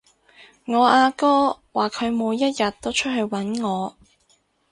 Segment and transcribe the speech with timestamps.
[0.65, 3.95] 我阿哥話佢每一日都出去搵我